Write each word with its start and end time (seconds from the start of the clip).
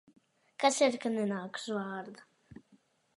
Kas 0.63 0.79
ir, 0.85 0.97
ka 1.03 1.11
nenāk 1.17 1.59
uz 1.61 1.69
vārda? 1.75 2.61